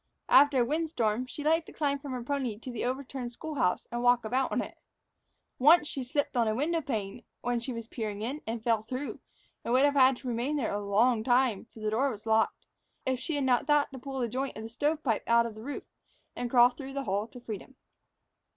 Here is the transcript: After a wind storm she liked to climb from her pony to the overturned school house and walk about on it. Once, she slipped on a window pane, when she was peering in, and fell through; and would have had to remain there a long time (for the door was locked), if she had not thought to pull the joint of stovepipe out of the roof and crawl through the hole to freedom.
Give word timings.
After 0.29 0.59
a 0.61 0.65
wind 0.65 0.89
storm 0.89 1.27
she 1.27 1.43
liked 1.43 1.67
to 1.67 1.71
climb 1.73 1.99
from 1.99 2.11
her 2.13 2.23
pony 2.23 2.57
to 2.57 2.71
the 2.71 2.83
overturned 2.83 3.31
school 3.31 3.53
house 3.53 3.87
and 3.91 4.01
walk 4.01 4.25
about 4.25 4.51
on 4.51 4.59
it. 4.59 4.79
Once, 5.59 5.87
she 5.87 6.03
slipped 6.03 6.35
on 6.35 6.47
a 6.47 6.55
window 6.55 6.81
pane, 6.81 7.23
when 7.41 7.59
she 7.59 7.71
was 7.71 7.85
peering 7.85 8.23
in, 8.23 8.41
and 8.47 8.63
fell 8.63 8.81
through; 8.81 9.19
and 9.63 9.75
would 9.75 9.85
have 9.85 9.93
had 9.93 10.17
to 10.17 10.27
remain 10.27 10.55
there 10.55 10.73
a 10.73 10.83
long 10.83 11.23
time 11.23 11.67
(for 11.71 11.81
the 11.81 11.91
door 11.91 12.09
was 12.09 12.25
locked), 12.25 12.65
if 13.05 13.19
she 13.19 13.35
had 13.35 13.43
not 13.43 13.67
thought 13.67 13.91
to 13.91 13.99
pull 13.99 14.17
the 14.19 14.27
joint 14.27 14.57
of 14.57 14.71
stovepipe 14.71 15.21
out 15.27 15.45
of 15.45 15.53
the 15.53 15.61
roof 15.61 15.83
and 16.35 16.49
crawl 16.49 16.71
through 16.71 16.93
the 16.93 17.03
hole 17.03 17.27
to 17.27 17.39
freedom. 17.39 17.75